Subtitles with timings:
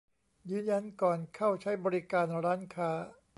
[0.49, 2.89] ยืนยันก่อนเข้าใช้บริการร้านค้า